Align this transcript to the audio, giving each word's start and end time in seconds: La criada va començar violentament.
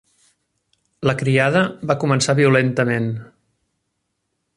La 1.09 1.13
criada 1.19 1.61
va 1.91 1.97
començar 2.05 2.35
violentament. 2.39 3.11